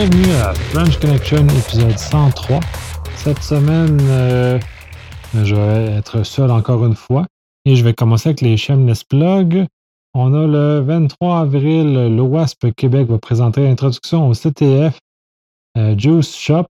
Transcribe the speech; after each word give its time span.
bienvenue 0.00 0.32
à 0.36 0.54
French 0.54 0.98
Connection 0.98 1.46
épisode 1.48 1.98
103. 1.98 2.60
Cette 3.16 3.42
semaine, 3.42 3.98
euh, 4.00 4.58
je 5.34 5.54
vais 5.54 5.92
être 5.98 6.22
seul 6.22 6.50
encore 6.50 6.86
une 6.86 6.94
fois 6.94 7.26
et 7.66 7.76
je 7.76 7.84
vais 7.84 7.92
commencer 7.92 8.30
avec 8.30 8.40
les 8.40 8.56
Shameless 8.56 9.04
Plug. 9.04 9.66
On 10.14 10.32
a 10.32 10.46
le 10.46 10.80
23 10.80 11.40
avril, 11.40 12.16
l'OWASP 12.16 12.74
Québec 12.74 13.08
va 13.08 13.18
présenter 13.18 13.64
l'introduction 13.64 14.26
au 14.26 14.32
CTF 14.32 14.98
euh, 15.76 15.94
Juice 15.98 16.34
Shop 16.34 16.64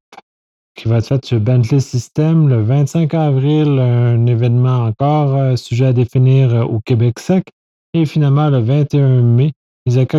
qui 0.74 0.88
va 0.88 0.96
être 0.96 1.06
fait 1.06 1.24
sur 1.24 1.38
Bentley 1.38 1.78
System. 1.78 2.48
Le 2.48 2.60
25 2.62 3.14
avril, 3.14 3.78
un 3.78 4.26
événement 4.26 4.86
encore 4.86 5.36
euh, 5.36 5.54
sujet 5.54 5.86
à 5.86 5.92
définir 5.92 6.68
au 6.68 6.80
Québec 6.80 7.20
sec. 7.20 7.44
Et 7.94 8.06
finalement, 8.06 8.50
le 8.50 8.58
21 8.58 9.22
mai, 9.22 9.52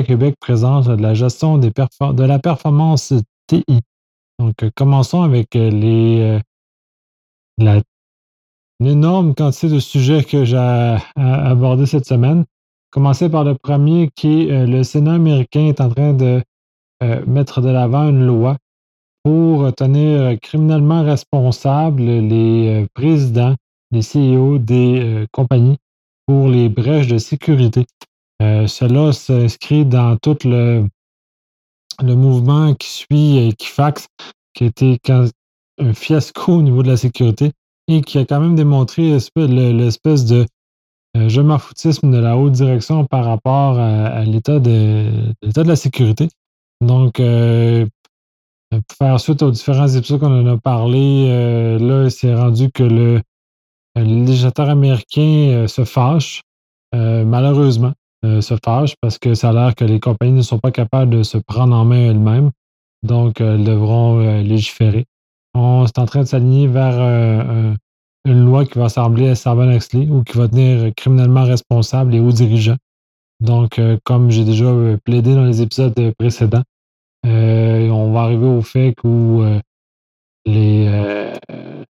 Québec 0.03 0.35
présente 0.39 0.87
la 0.87 1.13
gestion 1.13 1.57
des 1.57 1.69
de 1.69 2.23
la 2.23 2.39
performance 2.39 3.13
TI. 3.47 3.81
Donc, 4.39 4.63
euh, 4.63 4.71
commençons 4.75 5.21
avec 5.21 5.55
euh, 5.55 5.69
les, 5.69 6.39
euh, 7.59 7.81
l'énorme 8.79 9.35
quantité 9.35 9.69
de 9.69 9.79
sujets 9.79 10.23
que 10.23 10.45
j'ai 10.45 10.97
abordés 11.15 11.85
cette 11.85 12.05
semaine. 12.05 12.45
Commencer 12.89 13.29
par 13.29 13.43
le 13.43 13.55
premier 13.55 14.09
qui 14.15 14.47
est 14.49 14.65
le 14.65 14.83
Sénat 14.83 15.13
américain 15.13 15.67
est 15.67 15.79
en 15.79 15.89
train 15.89 16.13
de 16.13 16.41
mettre 17.25 17.61
de 17.61 17.69
l'avant 17.69 18.09
une 18.09 18.25
loi 18.25 18.57
pour 19.23 19.73
tenir 19.73 20.37
criminellement 20.41 21.03
responsables 21.03 22.01
les 22.01 22.85
présidents, 22.93 23.55
les 23.91 24.01
CEO 24.01 24.57
des 24.57 25.25
compagnies 25.31 25.77
pour 26.27 26.47
les 26.47 26.67
brèches 26.67 27.07
de 27.07 27.17
sécurité. 27.17 27.85
Euh, 28.41 28.65
cela 28.65 29.13
s'inscrit 29.13 29.85
dans 29.85 30.17
tout 30.17 30.37
le, 30.45 30.87
mouvement 32.01 32.73
qui 32.73 32.89
suit 32.89 33.37
Equifax, 33.37 34.07
qui 34.55 34.63
a 34.63 34.67
été 34.67 34.99
un 35.77 35.93
fiasco 35.93 36.53
au 36.53 36.61
niveau 36.63 36.81
de 36.81 36.87
la 36.87 36.97
sécurité 36.97 37.51
et 37.87 38.01
qui 38.01 38.17
a 38.17 38.25
quand 38.25 38.39
même 38.39 38.55
démontré 38.55 39.11
l'espèce 39.35 40.25
de 40.25 40.45
euh, 41.17 41.27
je 41.29 41.41
m'en 41.41 41.59
foutisme 41.59 42.09
de 42.09 42.17
la 42.17 42.37
haute 42.37 42.53
direction 42.53 43.05
par 43.05 43.25
rapport 43.25 43.77
à, 43.77 44.23
l'état 44.23 44.59
de, 44.59 45.33
la 45.55 45.75
sécurité. 45.75 46.29
Donc, 46.79 47.19
euh, 47.19 47.85
pour 48.71 48.97
faire 48.97 49.19
suite 49.19 49.43
aux 49.43 49.51
différents 49.51 49.89
épisodes 49.89 50.19
qu'on 50.19 50.41
en 50.41 50.47
a 50.47 50.57
parlé, 50.57 51.77
là, 51.79 52.09
c'est 52.09 52.33
rendu 52.33 52.71
que 52.71 52.83
le 52.83 53.21
législateur 53.95 54.69
américain 54.69 55.65
se 55.67 55.83
fâche, 55.83 56.41
malheureusement. 56.93 57.91
Euh, 58.23 58.39
se 58.39 58.53
fâche 58.63 58.93
parce 59.01 59.17
que 59.17 59.33
ça 59.33 59.49
a 59.49 59.53
l'air 59.53 59.73
que 59.73 59.83
les 59.83 59.99
compagnies 59.99 60.33
ne 60.33 60.41
sont 60.43 60.59
pas 60.59 60.69
capables 60.69 61.09
de 61.09 61.23
se 61.23 61.39
prendre 61.39 61.75
en 61.75 61.85
main 61.85 62.07
elles-mêmes. 62.09 62.51
Donc, 63.01 63.41
elles 63.41 63.63
devront 63.63 64.19
euh, 64.19 64.43
légiférer. 64.43 65.05
On 65.55 65.85
est 65.85 65.97
en 65.97 66.05
train 66.05 66.21
de 66.21 66.27
s'aligner 66.27 66.67
vers 66.67 66.93
euh, 66.99 67.73
une 68.25 68.45
loi 68.45 68.65
qui 68.65 68.77
va 68.77 68.85
ressembler 68.85 69.29
à 69.29 69.33
Sarbanes-Oxley 69.33 70.07
ou 70.07 70.23
qui 70.23 70.37
va 70.37 70.47
tenir 70.47 70.93
criminellement 70.95 71.43
responsable 71.45 72.11
les 72.11 72.19
hauts 72.19 72.31
dirigeants. 72.31 72.77
Donc, 73.39 73.81
comme 74.03 74.29
j'ai 74.29 74.45
déjà 74.45 74.71
plaidé 75.03 75.33
dans 75.33 75.45
les 75.45 75.63
épisodes 75.63 75.95
précédents, 76.19 76.61
on 77.23 78.11
va 78.13 78.21
arriver 78.21 78.45
au 78.45 78.61
fait 78.61 78.93
où 79.03 79.43
les, 80.45 81.33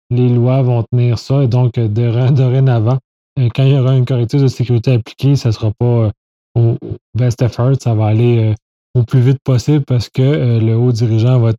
les 0.10 0.30
lois 0.30 0.62
vont 0.62 0.84
tenir 0.84 1.20
ça. 1.20 1.44
Et 1.44 1.50
donc, 1.50 1.74
dorénavant, 1.78 3.00
quand 3.38 3.64
il 3.64 3.74
y 3.74 3.78
aura 3.78 3.98
une 3.98 4.06
corrective 4.06 4.42
de 4.42 4.48
sécurité 4.48 4.94
appliquée, 4.94 5.36
ça 5.36 5.50
ne 5.50 5.54
sera 5.54 5.72
pas 5.78 6.12
au 6.56 6.78
best 7.14 7.42
effort, 7.42 7.74
ça 7.80 7.94
va 7.94 8.08
aller 8.08 8.52
euh, 8.52 8.54
au 9.00 9.04
plus 9.04 9.22
vite 9.22 9.40
possible 9.44 9.86
parce 9.86 10.10
que 10.10 10.22
euh, 10.22 10.60
le 10.60 10.76
haut 10.76 10.92
dirigeant 10.92 11.40
va 11.40 11.54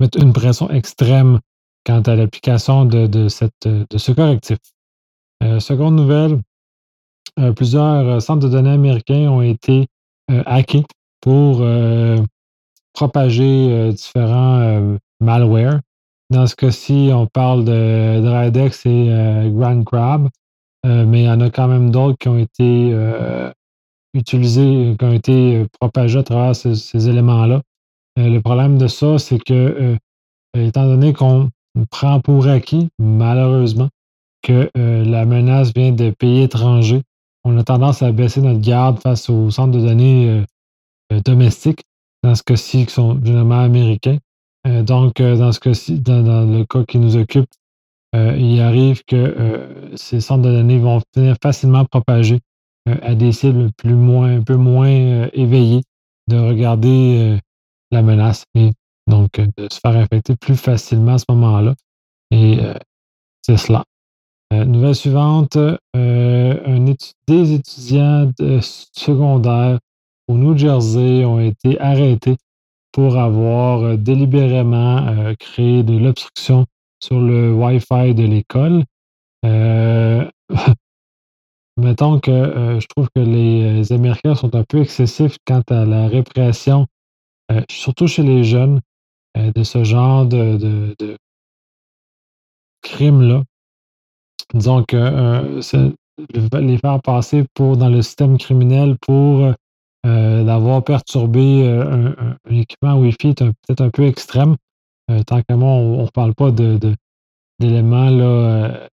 mettre 0.00 0.18
une 0.18 0.32
pression 0.32 0.70
extrême 0.70 1.40
quant 1.84 2.00
à 2.00 2.14
l'application 2.14 2.84
de, 2.84 3.06
de 3.06 3.28
ce 3.28 4.12
correctif. 4.12 4.58
Euh, 5.42 5.60
seconde 5.60 5.96
nouvelle, 5.96 6.40
plusieurs 7.56 8.20
centres 8.20 8.46
de 8.46 8.52
données 8.52 8.72
américains 8.72 9.30
ont 9.30 9.40
été 9.40 9.86
hackés 10.28 10.84
pour 11.22 11.64
propager 12.92 13.92
différents 13.92 14.96
malwares. 15.20 15.80
Dans 16.28 16.46
ce 16.46 16.54
cas-ci, 16.54 17.10
on 17.14 17.26
parle 17.26 17.64
de 17.64 18.20
Drydex 18.20 18.84
et 18.84 19.50
Grand 19.54 19.82
Crab, 19.84 20.28
mais 20.84 21.22
il 21.22 21.24
y 21.24 21.30
en 21.30 21.40
a 21.40 21.48
quand 21.48 21.68
même 21.68 21.90
d'autres 21.90 22.18
qui 22.18 22.28
ont 22.28 22.38
été 22.38 22.92
utilisés, 24.14 24.96
qui 24.98 25.04
ont 25.04 25.12
été 25.12 25.56
euh, 25.56 25.66
propagés 25.80 26.18
à 26.18 26.22
travers 26.22 26.56
ces, 26.56 27.08
éléments-là. 27.08 27.62
Euh, 28.18 28.28
le 28.28 28.40
problème 28.40 28.78
de 28.78 28.86
ça, 28.86 29.18
c'est 29.18 29.38
que, 29.38 29.52
euh, 29.54 29.96
étant 30.54 30.86
donné 30.86 31.12
qu'on 31.12 31.50
prend 31.90 32.20
pour 32.20 32.48
acquis, 32.48 32.88
malheureusement, 32.98 33.88
que 34.42 34.70
la 34.74 35.26
menace 35.26 35.72
vient 35.74 35.92
de 35.92 36.10
pays 36.10 36.42
étrangers, 36.42 37.02
on 37.44 37.58
a 37.58 37.62
tendance 37.62 38.02
à 38.02 38.10
baisser 38.10 38.40
notre 38.40 38.60
garde 38.60 38.98
face 38.98 39.28
aux 39.28 39.50
centres 39.50 39.78
de 39.78 39.86
données 39.86 40.44
domestiques, 41.26 41.82
dans 42.24 42.34
ce 42.34 42.42
cas-ci, 42.42 42.86
qui 42.86 42.92
sont 42.92 43.22
généralement 43.22 43.60
américains. 43.60 44.16
donc, 44.64 45.20
dans 45.20 45.52
ce 45.52 45.60
cas-ci, 45.60 46.00
dans, 46.00 46.50
le 46.50 46.64
cas 46.64 46.84
qui 46.84 46.98
nous 46.98 47.16
occupe, 47.16 47.50
il 48.14 48.60
arrive 48.60 49.04
que 49.04 49.68
ces 49.94 50.22
centres 50.22 50.42
de 50.42 50.50
données 50.50 50.78
vont 50.78 51.02
venir 51.14 51.36
facilement 51.40 51.84
propager 51.84 52.36
euh, 52.36 52.38
à 53.02 53.14
des 53.14 53.32
cibles 53.32 53.70
plus 53.72 53.94
moins, 53.94 54.36
un 54.38 54.42
peu 54.42 54.56
moins 54.56 54.88
euh, 54.88 55.28
éveillées 55.32 55.82
de 56.28 56.36
regarder 56.36 57.36
euh, 57.36 57.38
la 57.90 58.02
menace 58.02 58.44
et 58.54 58.72
donc 59.06 59.32
de 59.32 59.68
se 59.70 59.80
faire 59.80 59.96
infecter 59.96 60.36
plus 60.36 60.56
facilement 60.56 61.14
à 61.14 61.18
ce 61.18 61.24
moment-là. 61.30 61.74
Et 62.30 62.58
c'est 63.42 63.56
cela. 63.56 63.82
nouvelle 64.52 64.94
suivante, 64.94 65.56
un 65.56 66.94
des 67.26 67.54
étudiants 67.54 68.30
de 68.38 68.60
secondaire 68.62 69.80
au 70.28 70.34
New 70.34 70.56
Jersey 70.56 71.24
ont 71.24 71.40
été 71.40 71.80
arrêtés 71.80 72.36
pour 72.92 73.18
avoir 73.18 73.98
délibérément 73.98 75.34
créé 75.40 75.82
de 75.82 75.98
l'obstruction 75.98 76.66
sur 77.02 77.20
le 77.20 77.52
Wi-Fi 77.52 78.14
de 78.14 78.26
l'école. 78.26 78.84
Mettons 81.80 82.20
que 82.20 82.30
euh, 82.30 82.78
je 82.78 82.86
trouve 82.88 83.08
que 83.14 83.20
les 83.20 83.90
Américains 83.92 84.34
sont 84.34 84.54
un 84.54 84.64
peu 84.64 84.82
excessifs 84.82 85.38
quant 85.46 85.62
à 85.70 85.86
la 85.86 86.08
répression, 86.08 86.86
euh, 87.50 87.62
surtout 87.70 88.06
chez 88.06 88.22
les 88.22 88.44
jeunes, 88.44 88.80
euh, 89.38 89.50
de 89.52 89.62
ce 89.64 89.82
genre 89.82 90.26
de, 90.26 90.56
de, 90.98 91.16
crimes-là. 92.82 93.44
Disons 94.52 94.84
que 94.84 95.56
les 96.58 96.78
faire 96.78 97.00
passer 97.00 97.44
pour 97.54 97.78
dans 97.78 97.88
le 97.88 98.02
système 98.02 98.36
criminel 98.36 98.96
pour 99.00 99.52
d'avoir 100.02 100.82
perturbé 100.82 101.68
un, 101.68 102.36
équipement 102.50 102.98
Wi-Fi 102.98 103.28
est 103.28 103.38
peut-être 103.38 103.82
un 103.82 103.90
peu 103.90 104.06
extrême. 104.06 104.56
tant 105.26 105.42
qu'à 105.42 105.56
moi, 105.56 105.70
on 105.70 106.04
ne 106.04 106.08
parle 106.08 106.34
pas 106.34 106.50
d'éléments 106.50 108.10
là, 108.10 108.88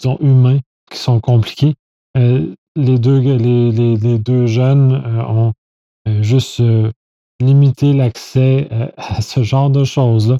disons, 0.00 0.18
humains 0.20 0.60
qui 0.88 0.98
sont 0.98 1.20
compliqués. 1.20 1.74
Euh, 2.16 2.54
les, 2.76 2.98
deux, 2.98 3.18
les, 3.18 3.70
les, 3.96 4.18
deux 4.18 4.46
jeunes 4.46 4.92
euh, 4.92 5.22
ont 5.24 5.52
euh, 6.08 6.22
juste 6.22 6.62
limité 7.40 7.92
l'accès 7.92 8.68
à 8.96 9.20
ce 9.20 9.42
genre 9.42 9.70
de 9.70 9.84
choses-là, 9.84 10.36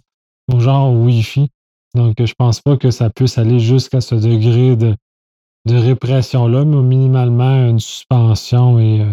au 0.53 0.61
genre 0.61 0.93
Wi-Fi. 0.93 1.49
Donc, 1.95 2.17
je 2.23 2.35
pense 2.37 2.61
pas 2.61 2.77
que 2.77 2.91
ça 2.91 3.11
puisse 3.11 3.39
aller 3.39 3.61
jusqu'à 3.61 4.01
ce 4.01 4.15
degré 4.15 4.77
de, 4.77 4.95
de 5.67 5.77
répression-là, 5.77 6.65
mais 6.65 6.83
minimalement, 6.83 7.69
une 7.69 7.81
suspension 7.81 8.79
et 8.79 9.05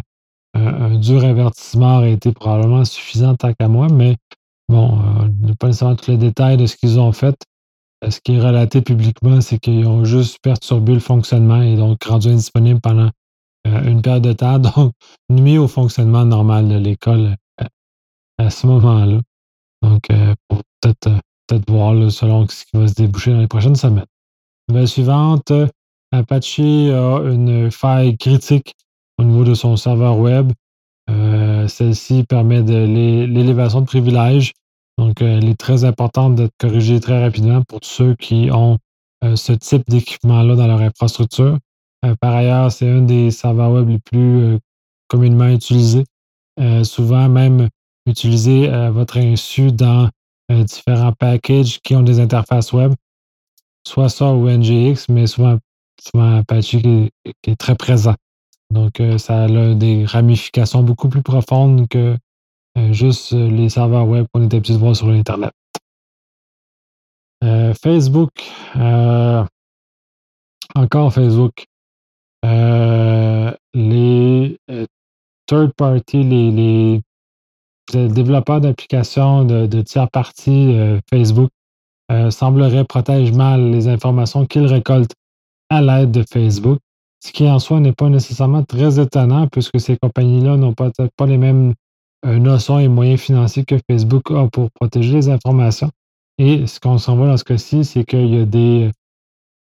un, 0.53 0.95
dur 0.95 1.23
avertissement 1.23 1.97
aurait 1.97 2.13
été 2.13 2.31
probablement 2.31 2.85
suffisant 2.85 3.35
tant 3.35 3.53
qu'à 3.53 3.67
moi, 3.67 3.87
mais 3.89 4.17
bon, 4.69 4.99
n'ai 5.41 5.55
pas 5.55 5.67
nécessairement 5.67 5.95
tous 5.95 6.11
les 6.11 6.17
détails 6.17 6.57
de 6.57 6.65
ce 6.65 6.75
qu'ils 6.75 6.99
ont 6.99 7.11
fait. 7.11 7.35
Euh, 8.05 8.09
ce 8.09 8.19
qui 8.19 8.33
est 8.33 8.41
relaté 8.41 8.81
publiquement, 8.81 9.41
c'est 9.41 9.59
qu'ils 9.59 9.85
ont 9.87 10.05
juste 10.05 10.39
perturbé 10.41 10.93
le 10.93 10.99
fonctionnement 10.99 11.61
et 11.61 11.75
donc 11.75 12.03
rendu 12.03 12.29
indisponible 12.29 12.79
pendant 12.81 13.09
euh, 13.67 13.83
une 13.83 14.01
période 14.01 14.23
de 14.23 14.33
temps, 14.33 14.59
donc 14.75 14.93
nuit 15.29 15.57
au 15.57 15.67
fonctionnement 15.67 16.25
normal 16.25 16.67
de 16.67 16.77
l'école 16.77 17.35
euh, 17.61 17.65
à 18.37 18.49
ce 18.49 18.67
moment-là. 18.67 19.19
Donc, 19.81 20.07
pour 20.47 20.61
peut-être 20.81 21.19
peut 21.47 21.61
voir 21.67 22.11
selon 22.11 22.47
ce 22.47 22.65
qui 22.65 22.75
va 22.75 22.87
se 22.87 22.95
déboucher 22.95 23.31
dans 23.31 23.39
les 23.39 23.47
prochaines 23.47 23.75
semaines. 23.75 24.07
La 24.67 24.87
suivante, 24.87 25.51
Apache 26.11 26.59
a 26.59 27.19
une 27.19 27.69
faille 27.69 28.17
critique 28.17 28.73
au 29.19 29.23
niveau 29.23 29.43
de 29.43 29.53
son 29.53 29.77
serveur 29.77 30.17
web. 30.17 30.51
Celle-ci 31.07 32.23
permet 32.23 32.63
de 32.63 32.73
l'élévation 33.27 33.81
de 33.81 33.85
privilèges 33.85 34.53
donc, 34.97 35.21
euh, 35.21 35.37
elle 35.37 35.49
est 35.49 35.59
très 35.59 35.83
importante 35.83 36.35
d'être 36.35 36.53
corrigée 36.57 36.99
très 36.99 37.21
rapidement 37.21 37.61
pour 37.63 37.81
tous 37.81 37.89
ceux 37.89 38.15
qui 38.15 38.49
ont 38.51 38.77
euh, 39.23 39.35
ce 39.35 39.51
type 39.51 39.83
d'équipement-là 39.89 40.55
dans 40.55 40.67
leur 40.67 40.81
infrastructure. 40.81 41.57
Euh, 42.05 42.15
par 42.21 42.33
ailleurs, 42.33 42.71
c'est 42.71 42.89
un 42.89 43.01
des 43.01 43.31
serveurs 43.31 43.71
web 43.71 43.89
les 43.89 43.99
plus 43.99 44.59
communément 45.07 45.49
utilisés. 45.49 46.05
souvent, 46.83 47.29
même 47.29 47.69
utiliser 48.07 48.69
votre 48.89 49.17
insu 49.17 49.71
dans 49.71 50.09
différents 50.49 51.11
packages 51.13 51.79
qui 51.81 51.95
ont 51.95 52.01
des 52.01 52.19
interfaces 52.19 52.73
web, 52.73 52.93
soit 53.87 54.09
ça 54.09 54.33
ou 54.33 54.49
NGX, 54.49 55.05
mais 55.09 55.27
souvent, 55.27 55.59
souvent 56.01 56.37
Apache 56.37 56.77
qui 56.77 57.11
est, 57.43 57.55
très 57.55 57.75
présent. 57.75 58.15
Donc, 58.71 59.01
ça 59.17 59.43
a 59.43 59.73
des 59.75 60.05
ramifications 60.05 60.81
beaucoup 60.81 61.09
plus 61.09 61.21
profondes 61.21 61.87
que 61.87 62.17
juste 62.91 63.31
les 63.31 63.69
serveurs 63.69 64.07
web 64.07 64.25
qu'on 64.33 64.41
est 64.41 64.53
habitué 64.53 64.73
de 64.73 64.79
voir 64.79 64.95
sur 64.95 65.07
l'Internet. 65.07 65.51
Facebook, 67.81 68.31
encore 70.75 71.13
Facebook. 71.13 71.65
les 72.43 74.57
third 75.47 75.73
party, 75.73 76.23
les, 76.23 77.01
développeurs 77.93 78.61
d'applications 78.61 79.45
de, 79.45 79.81
tiers 79.81 80.09
parties 80.09 80.75
Facebook 81.09 81.51
sembleraient 82.29 82.85
protéger 82.85 83.31
mal 83.31 83.71
les 83.71 83.87
informations 83.87 84.45
qu'ils 84.45 84.65
récoltent 84.65 85.15
à 85.69 85.81
l'aide 85.81 86.11
de 86.11 86.23
Facebook, 86.31 86.79
ce 87.23 87.31
qui 87.31 87.49
en 87.49 87.59
soi 87.59 87.79
n'est 87.79 87.93
pas 87.93 88.09
nécessairement 88.09 88.63
très 88.63 88.99
étonnant 88.99 89.47
puisque 89.47 89.79
ces 89.79 89.97
compagnies-là 89.97 90.57
n'ont 90.57 90.73
peut-être 90.73 91.13
pas 91.15 91.25
les 91.25 91.37
mêmes 91.37 91.73
notions 92.25 92.79
et 92.79 92.87
moyens 92.87 93.21
financiers 93.21 93.65
que 93.65 93.75
Facebook 93.89 94.31
a 94.31 94.47
pour 94.47 94.71
protéger 94.71 95.13
les 95.13 95.29
informations. 95.29 95.91
Et 96.37 96.67
ce 96.67 96.79
qu'on 96.79 96.97
s'en 96.97 97.15
va 97.15 97.27
dans 97.27 97.37
ce 97.37 97.43
cas-ci, 97.43 97.85
c'est 97.85 98.03
qu'il 98.03 98.33
y 98.33 98.39
a 98.39 98.45
des, 98.45 98.91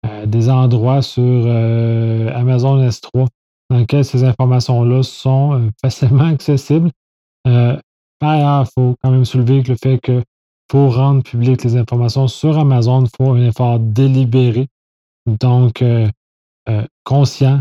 euh, 0.04 0.26
des 0.26 0.50
endroits 0.50 1.00
sur 1.00 1.22
euh, 1.22 2.28
Amazon 2.34 2.84
S3 2.84 3.28
dans 3.70 3.78
lesquels 3.78 4.04
ces 4.04 4.24
informations-là 4.24 5.04
sont 5.04 5.54
euh, 5.54 5.70
facilement 5.80 6.24
accessibles. 6.24 6.90
par 7.44 8.30
ailleurs, 8.30 8.66
il 8.66 8.70
faut 8.74 8.96
quand 9.02 9.10
même 9.10 9.24
soulever 9.24 9.62
le 9.62 9.76
fait 9.76 9.98
que 9.98 10.22
pour 10.68 10.96
rendre 10.96 11.22
publiques 11.22 11.62
les 11.62 11.76
informations 11.76 12.26
sur 12.26 12.58
Amazon, 12.58 13.04
il 13.04 13.10
faut 13.16 13.32
un 13.32 13.46
effort 13.46 13.78
délibéré, 13.78 14.66
donc 15.26 15.84
conscient. 17.04 17.60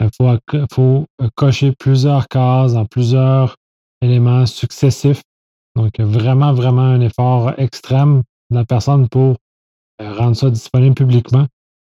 Il 0.00 0.08
faut, 0.16 0.36
faut, 0.72 1.06
cocher 1.36 1.72
plusieurs 1.78 2.26
cases 2.28 2.74
en 2.74 2.86
plusieurs 2.86 3.56
éléments 4.02 4.46
successifs. 4.46 5.22
Donc, 5.76 5.98
vraiment, 6.00 6.52
vraiment 6.52 6.82
un 6.82 7.00
effort 7.00 7.52
extrême 7.58 8.22
la 8.50 8.64
personne 8.64 9.08
pour 9.08 9.36
euh, 10.00 10.12
rendre 10.14 10.36
ça 10.36 10.50
disponible 10.50 10.94
publiquement. 10.94 11.46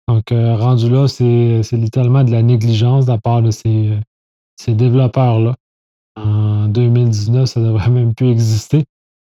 Donc, 0.07 0.31
euh, 0.31 0.55
rendu 0.55 0.89
là, 0.89 1.07
c'est 1.07 1.61
littéralement 1.73 2.23
de 2.23 2.31
la 2.31 2.41
négligence 2.41 3.05
de 3.05 3.11
la 3.11 3.17
part 3.17 3.41
de 3.41 3.51
ces, 3.51 3.89
euh, 3.89 3.99
ces 4.55 4.73
développeurs-là. 4.73 5.55
En 6.15 6.67
2019, 6.67 7.45
ça 7.45 7.61
devrait 7.61 7.89
même 7.89 8.13
plus 8.13 8.29
exister. 8.29 8.83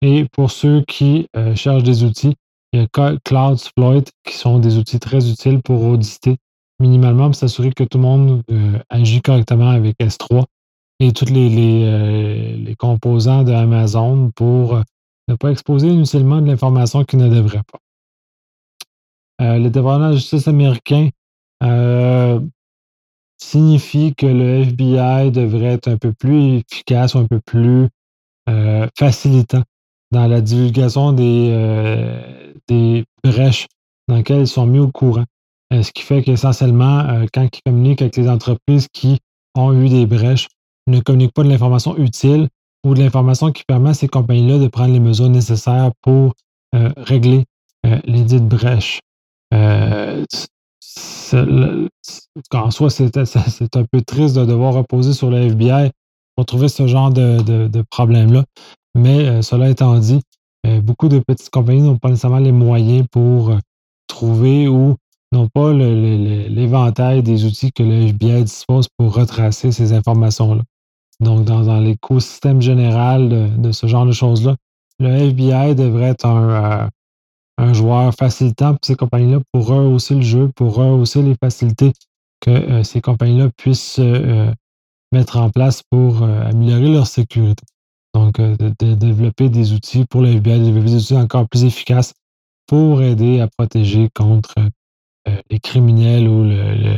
Et 0.01 0.25
pour 0.33 0.51
ceux 0.51 0.83
qui 0.85 1.27
cherchent 1.55 1.83
des 1.83 2.03
outils, 2.03 2.35
il 2.73 2.81
y 2.81 2.83
a 2.83 3.17
Cloudsploit 3.23 4.01
qui 4.25 4.33
sont 4.35 4.59
des 4.59 4.77
outils 4.77 4.99
très 4.99 5.29
utiles 5.29 5.61
pour 5.61 5.81
auditer 5.85 6.35
minimalement 6.81 7.27
pour 7.27 7.35
s'assurer 7.35 7.71
que 7.71 7.85
tout 7.85 7.99
le 7.99 8.03
monde 8.03 8.43
agit 8.89 9.21
correctement 9.21 9.69
avec 9.69 9.95
S3 9.99 10.43
et 10.99 11.11
tous 11.11 11.25
les, 11.25 11.49
les, 11.49 12.55
les 12.57 12.75
composants 12.75 13.43
de 13.43 13.51
Amazon 13.51 14.31
pour 14.35 14.81
ne 15.27 15.35
pas 15.35 15.51
exposer 15.51 15.87
inutilement 15.87 16.41
de 16.41 16.47
l'information 16.47 17.03
qui 17.03 17.17
ne 17.17 17.29
devrait 17.29 17.63
pas. 17.71 17.79
Euh, 19.41 19.57
le 19.57 19.69
département 19.69 20.11
de 20.11 20.15
justice 20.15 20.47
américain 20.47 21.09
euh, 21.63 22.39
signifie 23.37 24.13
que 24.15 24.25
le 24.25 24.61
FBI 24.61 25.31
devrait 25.31 25.73
être 25.73 25.87
un 25.87 25.97
peu 25.97 26.13
plus 26.13 26.57
efficace 26.57 27.15
un 27.15 27.25
peu 27.25 27.39
plus 27.39 27.87
euh, 28.49 28.87
facilitant 28.97 29.63
dans 30.11 30.27
la 30.27 30.41
divulgation 30.41 31.11
des, 31.11 32.21
des 32.67 33.03
brèches 33.23 33.67
dans 34.07 34.17
lesquelles 34.17 34.41
ils 34.41 34.47
sont 34.47 34.67
mis 34.67 34.77
au 34.77 34.91
courant. 34.91 35.25
ce 35.71 35.91
qui 35.91 36.03
fait 36.03 36.21
qu'essentiellement, 36.21 37.25
quand 37.33 37.47
ils 37.51 37.61
communiquent 37.65 38.03
avec 38.03 38.15
les 38.17 38.29
entreprises 38.29 38.87
qui 38.93 39.17
ont 39.55 39.73
eu 39.73 39.89
des 39.89 40.05
brèches, 40.05 40.47
ne 40.87 40.99
communiquent 40.99 41.33
pas 41.33 41.43
de 41.43 41.49
l'information 41.49 41.97
utile, 41.97 42.49
ou 42.85 42.93
de 42.93 42.99
l'information 42.99 43.51
qui 43.51 43.63
permet 43.63 43.91
à 43.91 43.93
ces 43.93 44.07
compagnies-là 44.07 44.59
de 44.59 44.67
prendre 44.67 44.93
les 44.93 44.99
mesures 44.99 45.29
nécessaires 45.29 45.91
pour 46.01 46.33
euh, 46.75 46.89
régler 46.97 47.45
euh, 47.85 47.99
les 48.05 48.23
dites 48.23 48.47
brèches. 48.47 48.99
Euh, 49.53 50.25
en 52.53 52.71
soi, 52.71 52.89
c'est 52.89 53.75
un 53.75 53.85
peu 53.91 54.01
triste 54.01 54.35
de 54.35 54.45
devoir 54.45 54.73
reposer 54.73 55.13
sur 55.13 55.29
le 55.29 55.37
FBI 55.37 55.91
pour 56.35 56.45
trouver 56.45 56.67
ce 56.67 56.87
genre 56.87 57.11
de, 57.11 57.67
de, 57.67 57.83
problème-là. 57.89 58.43
Mais 58.95 59.41
cela 59.41 59.69
étant 59.69 59.97
dit, 59.97 60.21
beaucoup 60.83 61.09
de 61.09 61.19
petites 61.19 61.49
compagnies 61.49 61.81
n'ont 61.81 61.97
pas 61.97 62.09
nécessairement 62.09 62.37
les 62.37 62.51
moyens 62.51 63.05
pour 63.11 63.55
trouver 64.07 64.67
ou 64.67 64.95
n'ont 65.31 65.47
pas 65.47 65.73
l'éventail 65.73 67.23
des 67.23 67.45
outils 67.45 67.71
que 67.71 67.83
le 67.83 68.07
FBI 68.07 68.43
dispose 68.43 68.87
pour 68.97 69.15
retracer 69.15 69.71
ces 69.71 69.93
informations-là. 69.93 70.61
Donc, 71.23 71.45
dans, 71.45 71.79
l'écosystème 71.79 72.61
général 72.61 73.29
de, 73.57 73.71
ce 73.71 73.87
genre 73.87 74.05
de 74.05 74.11
choses-là, 74.11 74.55
le 74.99 75.09
FBI 75.09 75.75
devrait 75.75 76.09
être 76.09 76.25
un, 76.25 76.89
euh, 77.59 77.73
joueur 77.73 78.13
facilitant 78.13 78.71
pour 78.71 78.79
ces 78.83 78.95
compagnies-là 78.95 79.39
pour 79.51 79.67
rehausser 79.67 80.15
le 80.15 80.21
jeu, 80.21 80.51
pour 80.55 80.75
rehausser 80.75 81.21
les 81.21 81.35
facilités 81.35 81.93
que 82.41 82.49
euh, 82.49 82.83
ces 82.83 82.99
compagnies-là 82.99 83.49
puissent 83.57 83.99
euh, 83.99 84.51
mettre 85.11 85.37
en 85.37 85.49
place 85.49 85.83
pour 85.89 86.23
améliorer 86.23 86.91
leur 86.91 87.07
sécurité. 87.07 87.63
Donc, 88.13 88.39
de, 88.39 88.93
développer 88.93 89.49
des 89.49 89.73
outils 89.73 90.05
pour 90.05 90.21
le 90.21 90.29
FBI, 90.29 90.59
de 90.59 90.65
développer 90.65 90.89
des 90.89 90.97
outils 90.97 91.17
encore 91.17 91.47
plus 91.47 91.63
efficaces 91.63 92.13
pour 92.67 93.01
aider 93.01 93.39
à 93.39 93.47
protéger 93.47 94.09
contre 94.15 94.53
les 95.49 95.59
criminels 95.59 96.27
ou 96.27 96.43
le, 96.43 96.97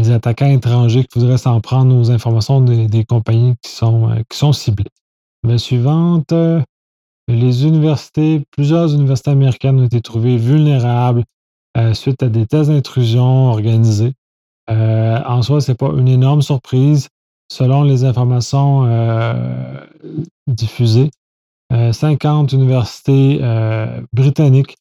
les 0.00 0.10
attaquants 0.10 0.50
étrangers 0.50 1.04
qui 1.04 1.18
voudraient 1.18 1.38
s'en 1.38 1.60
prendre 1.60 1.94
aux 1.94 2.10
informations 2.10 2.60
des, 2.60 3.04
compagnies 3.04 3.54
qui 3.62 3.70
sont, 3.70 4.10
euh, 4.10 4.22
qui 4.28 4.58
ciblées. 4.58 4.90
La 5.46 5.58
suivante, 5.58 6.32
euh, 6.32 6.60
les 7.28 7.66
universités, 7.66 8.42
plusieurs 8.50 8.94
universités 8.94 9.30
américaines 9.30 9.78
ont 9.80 9.84
été 9.84 10.00
trouvées 10.00 10.36
vulnérables 10.36 11.24
euh, 11.76 11.94
suite 11.94 12.22
à 12.22 12.28
des 12.28 12.46
tests 12.46 12.70
d'intrusion 12.70 13.50
organisés. 13.50 14.12
en 14.68 15.42
soi, 15.42 15.60
ce 15.60 15.70
n'est 15.70 15.76
pas 15.76 15.90
une 15.96 16.08
énorme 16.08 16.42
surprise. 16.42 17.08
Selon 17.52 17.82
les 17.82 18.04
informations 18.04 18.86
diffusées, 20.46 21.10
50 21.70 22.52
universités 22.52 23.40
britanniques 24.12 24.76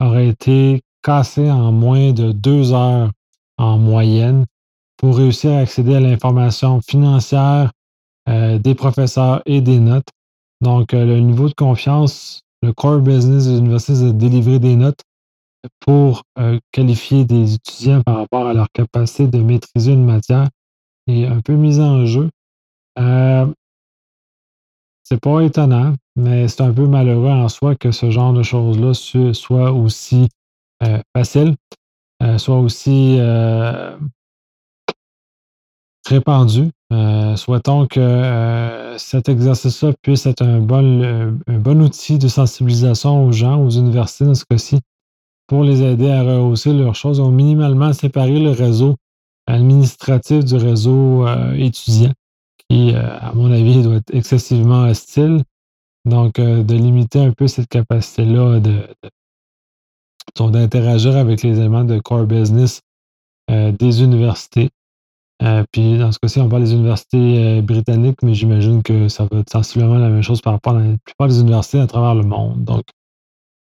auraient 0.00 0.28
été 0.28 0.80
cassées 1.02 1.50
en 1.50 1.70
moins 1.70 2.12
de 2.12 2.32
deux 2.32 2.72
heures 2.72 3.10
en 3.58 3.78
moyenne 3.78 4.46
pour 4.96 5.16
réussir 5.16 5.52
à 5.52 5.58
accéder 5.58 5.94
à 5.94 6.00
l'information 6.00 6.80
financière 6.80 7.70
euh, 8.28 8.58
des 8.58 8.74
professeurs 8.74 9.42
et 9.46 9.60
des 9.60 9.78
notes. 9.78 10.08
Donc, 10.60 10.92
euh, 10.92 11.06
le 11.06 11.20
niveau 11.20 11.48
de 11.48 11.54
confiance, 11.54 12.42
le 12.62 12.72
core 12.72 13.00
business 13.00 13.46
des 13.46 13.58
universités, 13.58 13.94
c'est 13.94 14.04
de 14.06 14.12
délivrer 14.12 14.58
des 14.58 14.76
notes 14.76 15.00
pour 15.80 16.22
euh, 16.38 16.58
qualifier 16.72 17.24
des 17.24 17.54
étudiants 17.54 18.02
par 18.02 18.16
rapport 18.16 18.46
à 18.46 18.54
leur 18.54 18.66
capacité 18.72 19.26
de 19.26 19.42
maîtriser 19.42 19.92
une 19.92 20.04
matière 20.04 20.48
est 21.06 21.24
un 21.24 21.40
peu 21.40 21.54
mis 21.54 21.80
en 21.80 22.04
jeu. 22.04 22.28
c'est 25.04 25.20
pas 25.22 25.40
étonnant, 25.40 25.94
mais 26.16 26.48
c'est 26.48 26.60
un 26.60 26.72
peu 26.72 26.86
malheureux 26.86 27.30
en 27.30 27.48
soi 27.48 27.76
que 27.76 27.92
ce 27.92 28.10
genre 28.10 28.34
de 28.34 28.42
choses-là 28.42 28.92
soit 29.32 29.72
aussi 29.72 30.28
facile. 31.16 31.54
Euh, 32.20 32.36
soit 32.36 32.58
aussi 32.58 33.16
euh, 33.20 33.96
répandu. 36.08 36.70
Euh, 36.92 37.36
souhaitons 37.36 37.86
que 37.86 38.96
cet 38.98 39.28
exercice-là 39.28 39.92
puisse 40.02 40.26
être 40.26 40.42
un 40.42 40.58
bon, 40.58 41.80
outil 41.80 42.18
de 42.18 42.26
sensibilisation 42.26 43.24
aux 43.24 43.30
gens, 43.30 43.62
aux 43.62 43.70
universités 43.70 44.24
dans 44.24 44.34
ce 44.34 44.44
cas-ci, 44.44 44.80
pour 45.46 45.62
les 45.62 45.82
aider 45.82 46.10
à 46.10 46.22
rehausser 46.22 46.72
leurs 46.72 46.96
choses, 46.96 47.20
ou 47.20 47.30
minimalement 47.30 47.92
séparer 47.92 48.40
le 48.40 48.50
réseau 48.50 48.96
administratif 49.46 50.44
du 50.44 50.56
réseau 50.56 51.26
étudiant, 51.54 52.12
qui, 52.68 52.94
à 52.94 53.32
mon 53.34 53.52
avis, 53.52 53.82
doit 53.82 53.96
être 53.96 54.14
excessivement 54.14 54.84
hostile. 54.88 55.42
Donc, 56.04 56.40
de 56.40 56.74
limiter 56.74 57.20
un 57.20 57.32
peu 57.32 57.46
cette 57.46 57.68
capacité-là 57.68 58.60
de, 58.60 58.82
d'interagir 60.36 61.16
avec 61.16 61.42
les 61.42 61.58
éléments 61.58 61.84
de 61.84 61.98
core 61.98 62.26
business 62.26 62.80
euh, 63.50 63.72
des 63.72 64.02
universités. 64.02 64.68
Euh, 65.42 65.64
puis 65.72 65.96
dans 65.96 66.12
ce 66.12 66.18
cas-ci, 66.18 66.40
on 66.40 66.48
parle 66.48 66.64
des 66.64 66.74
universités 66.74 67.58
euh, 67.58 67.62
britanniques, 67.62 68.22
mais 68.22 68.34
j'imagine 68.34 68.82
que 68.82 69.08
ça 69.08 69.26
va 69.30 69.38
être 69.38 69.50
sensiblement 69.50 69.96
la 69.96 70.10
même 70.10 70.22
chose 70.22 70.42
par 70.42 70.52
rapport 70.54 70.76
à 70.76 70.80
la 70.80 70.96
plupart 71.02 71.28
des 71.28 71.40
universités 71.40 71.80
à 71.80 71.86
travers 71.86 72.14
le 72.14 72.24
monde. 72.24 72.64
Donc, 72.64 72.84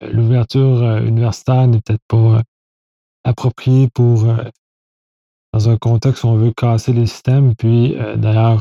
l'ouverture 0.01 0.83
universitaire 0.99 1.67
n'est 1.67 1.81
peut-être 1.81 2.03
pas 2.09 2.43
appropriée 3.25 3.89
pour 3.93 4.27
dans 5.53 5.69
un 5.69 5.77
contexte 5.77 6.25
où 6.25 6.29
on 6.29 6.37
veut 6.37 6.53
casser 6.53 6.93
les 6.93 7.07
systèmes. 7.07 7.55
Puis 7.55 7.97
d'ailleurs, 8.17 8.61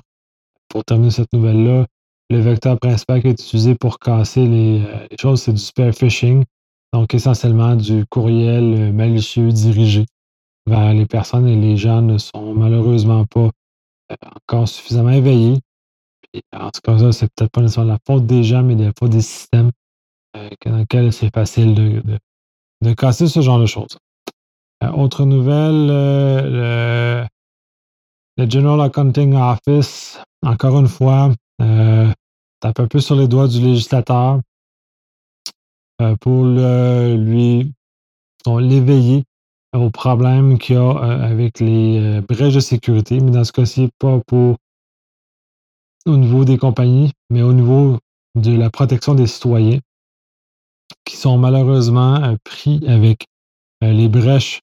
pour 0.70 0.86
terminer 0.86 1.12
cette 1.12 1.34
nouvelle-là, 1.34 1.86
le 2.30 2.40
vecteur 2.40 2.80
principal 2.80 3.22
qui 3.22 3.28
est 3.28 3.32
utilisé 3.32 3.76
pour 3.76 4.00
casser 4.00 4.46
les, 4.46 4.80
les 4.80 5.18
choses, 5.20 5.42
c'est 5.42 5.52
du 5.52 5.60
spear 5.60 5.94
phishing, 5.94 6.46
donc 6.94 7.14
essentiellement 7.14 7.76
du 7.76 8.06
courriel 8.06 8.94
malicieux 8.94 9.52
dirigé 9.52 10.06
vers 10.66 10.94
les 10.94 11.06
personnes 11.06 11.48
et 11.48 11.56
les 11.56 11.76
gens 11.76 12.02
ne 12.02 12.18
sont 12.18 12.54
malheureusement 12.54 13.26
pas 13.26 13.50
encore 14.36 14.68
suffisamment 14.68 15.10
éveillés. 15.10 15.60
en 16.56 16.70
ce 16.74 16.80
cas, 16.82 17.12
c'est 17.12 17.30
peut-être 17.34 17.52
pas 17.52 17.62
nécessairement 17.62 17.92
la 17.92 18.00
faute 18.06 18.26
des 18.26 18.44
gens, 18.44 18.64
mais 18.64 18.76
la 18.76 18.92
faute 18.98 19.12
des 19.12 19.22
systèmes 19.22 19.72
dans 20.66 20.78
lesquels 20.78 21.12
c'est 21.12 21.34
facile 21.34 21.76
de, 21.76 22.02
de 22.82 22.94
casser 22.94 23.28
ce 23.28 23.42
genre 23.42 23.60
de 23.60 23.66
choses. 23.66 23.98
Euh, 24.84 24.92
autre 24.92 25.26
nouvelle, 25.26 25.90
euh, 25.90 27.26
le, 28.38 28.50
General 28.50 28.82
Accounting 28.82 29.36
Office, 29.36 30.20
encore 30.46 30.80
une 30.80 30.88
fois, 30.88 31.32
euh, 31.62 32.12
tape 32.60 32.80
un 32.80 32.88
peu 32.88 33.00
sur 33.00 33.16
les 33.16 33.28
doigts 33.28 33.48
du 33.48 33.62
législateur 33.62 34.40
pour 36.22 36.46
lui 36.46 37.72
l'éveiller 38.60 39.24
aux 39.76 39.90
problèmes 39.90 40.58
qu'il 40.58 40.76
y 40.76 40.78
a 40.78 40.92
avec 40.92 41.60
les 41.60 42.22
brèches 42.22 42.56
de 42.56 42.60
sécurité, 42.60 43.20
mais 43.20 43.32
dans 43.32 43.44
ce 43.44 43.52
cas-ci, 43.52 43.90
pas 44.00 44.20
pour 44.28 44.58
au 46.06 46.18
niveau 46.18 46.46
des 46.46 46.58
compagnies, 46.58 47.12
mais 47.30 47.42
au 47.42 47.54
niveau 47.54 47.98
de 48.36 48.56
la 48.56 48.70
protection 48.70 49.16
des 49.16 49.28
citoyens 49.28 49.80
qui 51.06 51.16
sont 51.16 51.38
malheureusement 51.38 52.36
pris 52.44 52.82
avec 52.88 53.26
les 53.82 54.08
brèches 54.08 54.62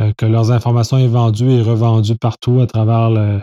euh, 0.00 0.12
que 0.16 0.26
leurs 0.26 0.52
informations 0.52 0.98
sont 0.98 1.08
vendues 1.08 1.50
et 1.50 1.62
revendues 1.62 2.16
partout 2.16 2.60
à 2.60 2.66
travers, 2.66 3.10
le, 3.10 3.40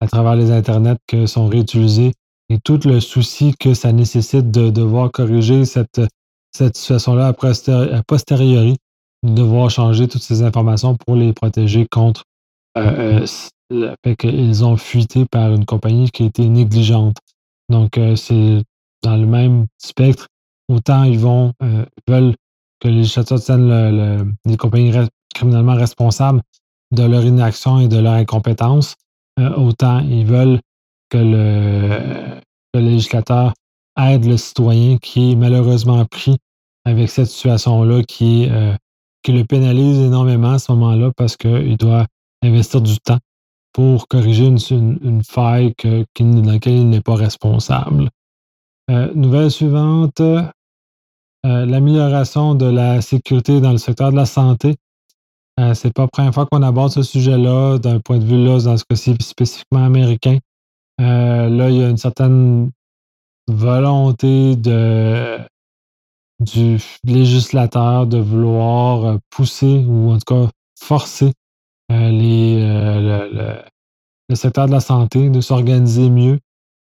à 0.00 0.06
travers 0.06 0.36
les 0.36 0.50
Internets 0.50 0.98
qui 1.06 1.26
sont 1.28 1.48
réutilisées. 1.48 2.12
Et 2.50 2.58
tout 2.58 2.80
le 2.84 3.00
souci 3.00 3.54
que 3.58 3.72
ça 3.72 3.92
nécessite 3.92 4.50
de 4.50 4.70
devoir 4.70 5.10
corriger 5.10 5.64
cette, 5.64 6.00
cette 6.56 6.76
situation-là 6.76 7.28
a 7.28 8.02
posteriori, 8.02 8.76
de 9.22 9.34
devoir 9.34 9.70
changer 9.70 10.06
toutes 10.06 10.22
ces 10.22 10.42
informations 10.42 10.96
pour 10.96 11.16
les 11.16 11.32
protéger 11.32 11.86
contre 11.90 12.24
euh, 12.76 13.20
euh, 13.22 13.26
le 13.70 13.94
fait 14.04 14.16
qu'ils 14.16 14.64
ont 14.64 14.76
fuité 14.76 15.24
par 15.24 15.52
une 15.52 15.64
compagnie 15.64 16.10
qui 16.10 16.24
a 16.24 16.26
été 16.26 16.46
négligente. 16.48 17.16
Donc, 17.70 17.98
c'est 18.16 18.62
dans 19.02 19.16
le 19.16 19.26
même 19.26 19.66
spectre. 19.78 20.28
Autant 20.68 21.04
ils 21.04 21.18
vont, 21.18 21.52
veulent 22.06 22.34
que 22.80 22.88
les 22.88 22.96
législateurs 22.96 23.40
tiennent 23.40 24.34
les 24.44 24.56
compagnies 24.56 24.92
criminellement 25.34 25.74
responsables 25.74 26.42
de 26.94 27.02
leur 27.02 27.24
inaction 27.24 27.80
et 27.80 27.88
de 27.88 27.98
leur 27.98 28.14
incompétence, 28.14 28.94
euh, 29.38 29.50
autant 29.56 29.98
ils 30.00 30.26
veulent 30.26 30.60
que 31.10 31.18
le, 31.18 32.40
législateur 32.74 33.52
aide 33.98 34.24
le 34.24 34.36
citoyen 34.36 34.98
qui 34.98 35.32
est 35.32 35.36
malheureusement 35.36 36.04
pris 36.06 36.36
avec 36.84 37.10
cette 37.10 37.26
situation-là 37.26 38.02
qui, 38.02 38.48
euh, 38.50 38.74
qui 39.22 39.32
le 39.32 39.44
pénalise 39.44 40.00
énormément 40.00 40.52
à 40.52 40.58
ce 40.58 40.72
moment-là 40.72 41.10
parce 41.16 41.36
qu'il 41.36 41.76
doit 41.76 42.06
investir 42.42 42.80
du 42.80 42.98
temps 42.98 43.18
pour 43.72 44.06
corriger 44.06 44.46
une, 44.46 45.22
faille 45.24 45.74
dans 46.20 46.52
laquelle 46.52 46.76
il 46.76 46.88
n'est 46.88 47.00
pas 47.00 47.16
responsable. 47.16 48.08
Euh, 48.90 49.10
nouvelle 49.14 49.50
suivante, 49.50 50.20
l'amélioration 51.42 52.54
de 52.54 52.66
la 52.66 53.00
sécurité 53.00 53.60
dans 53.60 53.72
le 53.72 53.78
secteur 53.78 54.12
de 54.12 54.16
la 54.16 54.26
santé. 54.26 54.76
Euh, 55.60 55.72
c'est 55.74 55.92
pas 55.92 56.02
la 56.02 56.08
première 56.08 56.34
fois 56.34 56.46
qu'on 56.46 56.62
aborde 56.62 56.90
ce 56.90 57.02
sujet-là 57.02 57.78
d'un 57.78 58.00
point 58.00 58.18
de 58.18 58.24
vue 58.24 58.44
là, 58.44 58.58
dans 58.60 58.76
ce 58.76 58.84
cas-ci 58.84 59.14
spécifiquement 59.20 59.84
américain. 59.84 60.38
Euh, 61.00 61.48
là, 61.48 61.70
il 61.70 61.76
y 61.76 61.84
a 61.84 61.88
une 61.88 61.96
certaine 61.96 62.70
volonté 63.46 64.56
de, 64.56 65.38
du 66.40 66.78
législateur 67.04 68.06
de 68.06 68.18
vouloir 68.18 69.04
euh, 69.04 69.16
pousser 69.30 69.84
ou 69.86 70.10
en 70.10 70.18
tout 70.18 70.34
cas 70.34 70.50
forcer 70.78 71.32
les, 71.90 72.58
le, 72.60 73.58
le, 74.28 74.34
secteur 74.34 74.66
de 74.66 74.72
la 74.72 74.80
santé 74.80 75.28
de 75.28 75.40
s'organiser 75.40 76.10
mieux, 76.10 76.40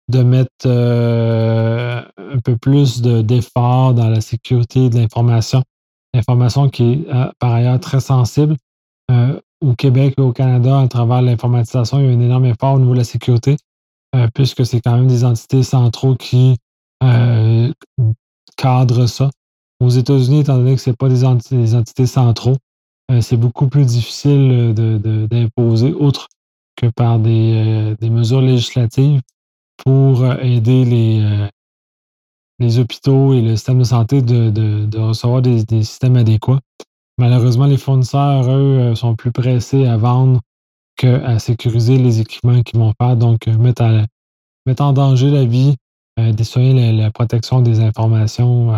de 0.09 0.23
mettre 0.23 0.69
un 0.69 2.39
peu 2.45 2.57
plus 2.57 3.03
d'efforts 3.03 3.95
dans 3.95 4.09
la 4.09 4.21
sécurité 4.21 4.89
de 4.89 4.99
l'information 4.99 5.63
L'information 6.13 6.69
qui 6.69 6.93
est 6.93 7.15
euh, 7.15 7.31
par 7.39 7.53
ailleurs 7.53 7.79
très 7.79 8.01
sensible. 8.01 8.57
Euh, 9.11 9.41
au 9.61 9.75
Québec 9.75 10.15
et 10.19 10.23
au 10.23 10.33
Canada, 10.33 10.81
à 10.81 10.89
travers 10.89 11.23
l'informatisation, 11.23 12.01
il 12.01 12.07
y 12.07 12.09
a 12.09 12.13
un 12.13 12.21
énorme 12.21 12.47
effort 12.47 12.75
au 12.75 12.79
niveau 12.79 12.93
de 12.93 12.99
la 12.99 13.05
sécurité, 13.05 13.57
euh, 14.17 14.27
puisque 14.35 14.65
c'est 14.65 14.81
quand 14.81 14.97
même 14.97 15.07
des 15.07 15.25
entités 15.25 15.63
centraux 15.63 16.17
qui 16.17 16.57
cadrent 18.57 19.07
ça. 19.07 19.31
Aux 19.81 19.89
États-Unis, 19.89 20.41
étant 20.41 20.59
donné 20.59 20.75
que 20.75 20.81
ce 20.81 20.91
pas 20.91 21.09
des, 21.09 21.25
entités 21.25 22.07
centraux, 22.07 22.57
c'est 23.21 23.37
beaucoup 23.37 23.69
plus 23.69 23.87
difficile 23.87 24.75
d'imposer, 24.75 25.93
outre 25.95 26.29
que 26.77 26.87
par 26.87 27.19
des, 27.19 27.97
des, 27.99 28.11
mesures 28.11 28.43
législatives 28.43 29.21
pour 29.85 30.25
aider 30.27 30.85
les, 32.59 32.79
hôpitaux 32.79 33.33
et 33.33 33.41
le 33.41 33.57
système 33.57 33.79
de 33.79 33.85
santé 33.85 34.23
de, 34.23 34.99
recevoir 34.99 35.43
des, 35.43 35.65
systèmes 35.83 36.17
adéquats. 36.17 36.61
Malheureusement, 37.19 37.67
les 37.67 37.77
fournisseurs, 37.77 38.49
eux, 38.51 38.79
euh, 38.79 38.95
sont 38.95 39.15
plus 39.15 39.31
pressés 39.31 39.87
à 39.87 39.99
vendre 39.99 40.41
qu'à 40.97 41.39
sécuriser 41.39 41.99
les 41.99 42.21
équipements 42.21 42.63
qu'ils 42.63 42.79
vont 42.79 42.95
faire, 42.99 43.15
donc 43.15 43.47
euh, 43.47 43.59
mettre, 43.59 44.83
en 44.83 44.93
danger 44.95 45.31
la 45.31 45.45
vie 45.45 45.77
euh, 46.19 46.33
des 46.33 46.45
soignants, 46.45 46.93
la, 46.93 47.11
protection 47.11 47.61
des 47.61 47.81
informations 47.81 48.73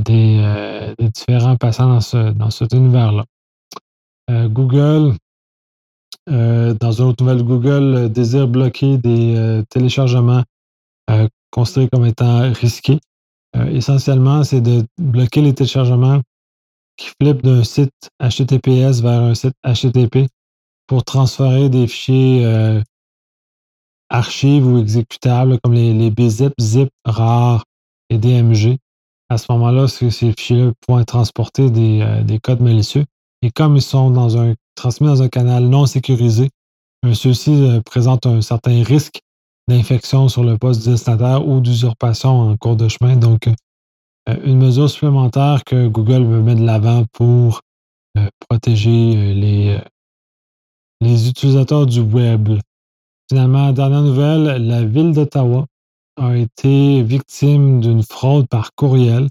des, 0.00 0.94
différents 0.98 1.56
patients 1.56 1.88
dans, 1.88 2.00
ce, 2.00 2.32
dans 2.32 2.50
cet 2.50 2.72
univers-là. 2.72 3.24
Google, 4.48 5.16
dans 6.26 6.92
une 6.92 7.04
autre 7.04 7.24
nouvelle, 7.24 7.42
Google 7.42 8.12
désire 8.12 8.46
bloquer 8.46 8.96
des 8.98 9.62
téléchargements 9.70 10.44
considéré 11.50 11.88
comme 11.88 12.06
étant 12.06 12.52
risqué. 12.52 12.98
Euh, 13.56 13.66
essentiellement, 13.66 14.44
c'est 14.44 14.60
de 14.60 14.86
bloquer 14.98 15.42
les 15.42 15.54
téléchargements 15.54 16.20
qui 16.96 17.08
flippent 17.20 17.42
d'un 17.42 17.64
site 17.64 17.92
HTTPS 18.20 19.00
vers 19.00 19.22
un 19.22 19.34
site 19.34 19.54
HTTP 19.64 20.28
pour 20.86 21.04
transférer 21.04 21.68
des 21.68 21.86
fichiers 21.86 22.44
euh, 22.44 22.80
archives 24.08 24.66
ou 24.66 24.78
exécutables 24.78 25.58
comme 25.62 25.72
les, 25.72 25.94
les 25.94 26.10
BZIP, 26.10 26.52
ZIP, 26.60 26.90
RAR 27.04 27.64
et 28.10 28.18
DMG. 28.18 28.76
À 29.30 29.38
ce 29.38 29.46
moment-là, 29.50 29.88
ces 29.88 30.10
fichiers-là 30.10 30.72
pourront 30.80 31.02
transporter 31.04 31.70
des, 31.70 32.02
euh, 32.02 32.22
des, 32.22 32.38
codes 32.38 32.60
malicieux. 32.60 33.06
Et 33.42 33.50
comme 33.50 33.76
ils 33.76 33.82
sont 33.82 34.12
transmis 34.74 35.06
dans 35.06 35.22
un 35.22 35.28
canal 35.28 35.64
non 35.64 35.86
sécurisé, 35.86 36.50
ceux-ci 37.14 37.80
présentent 37.86 38.26
un 38.26 38.42
certain 38.42 38.82
risque 38.82 39.20
d'infection 39.68 40.28
sur 40.28 40.44
le 40.44 40.58
poste 40.58 40.82
du 40.82 40.90
destinataire 40.90 41.46
ou 41.46 41.60
d'usurpation 41.60 42.50
en 42.50 42.56
cours 42.56 42.76
de 42.76 42.88
chemin. 42.88 43.16
Donc, 43.16 43.48
euh, 44.28 44.36
une 44.44 44.58
mesure 44.58 44.90
supplémentaire 44.90 45.62
que 45.64 45.88
Google 45.88 46.24
veut 46.24 46.42
mettre 46.42 46.60
de 46.60 46.66
l'avant 46.66 47.04
pour 47.12 47.62
euh, 48.18 48.28
protéger 48.48 49.14
euh, 49.16 49.80
les 51.00 51.28
utilisateurs 51.28 51.86
du 51.86 52.00
web. 52.00 52.50
Finalement, 53.30 53.72
dernière 53.72 54.02
nouvelle, 54.02 54.66
la 54.66 54.84
ville 54.84 55.12
d'Ottawa 55.12 55.66
a 56.16 56.36
été 56.36 57.02
victime 57.02 57.80
d'une 57.80 58.02
fraude 58.02 58.46
par 58.48 58.74
courriel. 58.74 59.28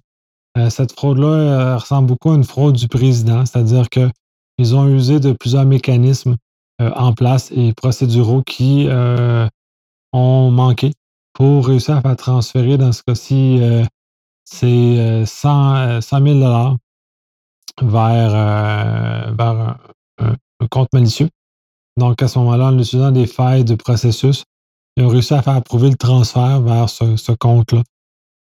cette 0.69 0.91
fraude-là 0.93 1.77
ressemble 1.77 2.07
beaucoup 2.07 2.31
à 2.31 2.35
une 2.35 2.43
fraude 2.43 2.75
du 2.75 2.87
président, 2.87 3.45
c'est-à-dire 3.45 3.89
qu'ils 3.89 4.75
ont 4.75 4.87
usé 4.87 5.19
de 5.19 5.31
plusieurs 5.33 5.65
mécanismes 5.65 6.35
en 6.79 7.13
place 7.13 7.51
et 7.51 7.73
procéduraux 7.73 8.41
qui 8.43 8.87
ont 10.13 10.51
manqué 10.51 10.91
pour 11.39 11.67
réussir 11.67 11.95
à 11.95 12.01
faire 12.01 12.17
transférer, 12.17 12.77
dans 12.77 12.91
ce 12.91 13.01
cas-ci, 13.01 13.59
euh, 13.61 13.85
c'est 14.43 15.25
100, 15.25 16.01
100 16.01 16.21
000 16.21 16.39
vers, 17.81 18.35
euh, 18.35 19.31
vers 19.31 19.77
un, 20.19 20.37
compte 20.69 20.89
malicieux. 20.91 21.29
Donc, 21.95 22.21
à 22.21 22.27
ce 22.27 22.39
moment-là, 22.39 22.65
en 22.65 22.77
utilisant 22.77 23.11
des 23.11 23.25
failles 23.25 23.63
de 23.63 23.75
processus, 23.75 24.43
ils 24.97 25.03
ont 25.03 25.07
réussi 25.07 25.33
à 25.33 25.41
faire 25.41 25.55
approuver 25.55 25.89
le 25.89 25.95
transfert 25.95 26.61
vers 26.61 26.89
ce, 26.89 27.31
compte-là. 27.31 27.83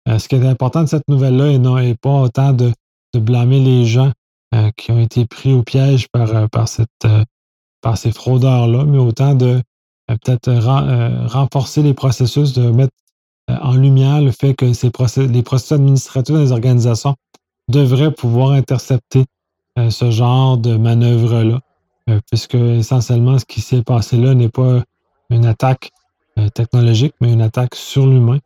Euh, 0.07 0.19
ce 0.19 0.27
qui 0.27 0.35
est 0.35 0.45
important 0.45 0.83
de 0.83 0.87
cette 0.87 1.07
nouvelle-là 1.07 1.51
et, 1.51 1.59
non, 1.59 1.77
pas 1.95 2.21
autant 2.21 2.53
de, 2.53 2.71
blâmer 3.13 3.59
les 3.59 3.85
gens 3.85 4.11
qui 4.75 4.91
ont 4.91 4.99
été 4.99 5.25
pris 5.25 5.53
au 5.53 5.63
piège 5.63 6.07
par, 6.09 6.47
par, 6.49 6.67
cette, 6.67 7.07
par 7.81 7.97
ces 7.97 8.11
fraudeurs-là, 8.11 8.85
mais 8.85 8.99
autant 8.99 9.33
de 9.33 9.59
euh, 10.09 10.15
peut-être 10.23 10.47
euh, 10.47 10.61
euh, 10.61 11.27
renforcer 11.27 11.81
les 11.81 11.93
processus, 11.93 12.53
de 12.53 12.69
mettre 12.71 12.93
en 13.49 13.75
lumière 13.75 14.21
le 14.21 14.31
fait 14.31 14.53
que 14.53 14.73
ces 14.73 14.91
les 15.17 15.41
processus 15.41 15.71
administratifs 15.71 16.35
des 16.35 16.51
organisations 16.51 17.15
devraient 17.69 18.11
pouvoir 18.11 18.51
intercepter 18.51 19.23
ce 19.89 20.11
genre 20.11 20.57
de 20.57 20.75
manœuvre-là, 20.75 21.61
puisque 22.29 22.55
essentiellement 22.55 23.39
ce 23.39 23.45
qui 23.45 23.61
s'est 23.61 23.83
passé 23.83 24.17
là 24.17 24.33
n'est 24.33 24.49
pas 24.49 24.83
une 25.29 25.45
attaque 25.45 25.91
technologique, 26.53 27.13
mais 27.21 27.33
une 27.33 27.41
attaque 27.41 27.75
sur 27.75 28.05
l'humain. 28.05 28.39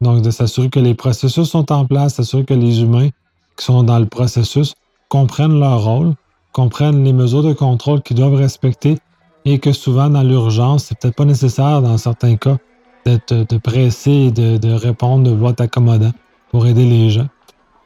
Donc, 0.00 0.22
de 0.22 0.30
s'assurer 0.30 0.68
que 0.70 0.80
les 0.80 0.94
processus 0.94 1.48
sont 1.48 1.72
en 1.72 1.84
place, 1.84 2.14
s'assurer 2.14 2.44
que 2.44 2.54
les 2.54 2.82
humains 2.82 3.08
qui 3.56 3.64
sont 3.64 3.82
dans 3.82 3.98
le 3.98 4.06
processus 4.06 4.74
comprennent 5.08 5.58
leur 5.58 5.82
rôle, 5.82 6.14
comprennent 6.52 7.04
les 7.04 7.12
mesures 7.12 7.42
de 7.42 7.52
contrôle 7.52 8.02
qu'ils 8.02 8.16
doivent 8.16 8.34
respecter 8.34 8.98
et 9.44 9.58
que 9.58 9.72
souvent, 9.72 10.08
dans 10.08 10.22
l'urgence, 10.22 10.84
c'est 10.84 10.98
peut-être 10.98 11.16
pas 11.16 11.24
nécessaire 11.24 11.82
dans 11.82 11.98
certains 11.98 12.36
cas 12.36 12.58
d'être 13.04 13.34
de 13.34 13.58
presser 13.58 14.10
et 14.10 14.30
de, 14.30 14.72
répondre 14.72 15.24
de 15.24 15.34
voie 15.34 15.54
accommodant 15.58 16.12
pour 16.50 16.66
aider 16.66 16.84
les 16.84 17.10
gens. 17.10 17.28